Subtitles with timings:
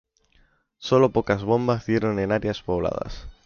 [0.79, 3.27] Solo pocas bombas dieron en áreas pobladas.